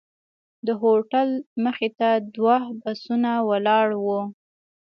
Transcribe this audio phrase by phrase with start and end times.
[0.65, 1.29] د هوټل
[1.63, 4.21] مخې ته دوه بسونه ولاړ وو.